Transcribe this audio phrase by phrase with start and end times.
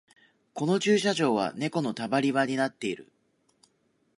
[0.55, 3.11] この駐車場はネコのたまり場になってる